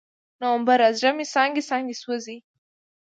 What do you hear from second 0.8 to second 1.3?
زړه مې